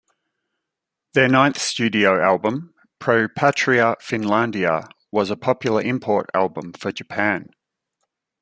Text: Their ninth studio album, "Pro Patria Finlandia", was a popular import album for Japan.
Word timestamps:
Their 1.13 1.27
ninth 1.27 1.59
studio 1.59 2.19
album, 2.19 2.73
"Pro 2.97 3.27
Patria 3.27 3.97
Finlandia", 4.01 4.89
was 5.11 5.29
a 5.29 5.37
popular 5.37 5.83
import 5.83 6.27
album 6.33 6.73
for 6.73 6.91
Japan. 6.91 7.51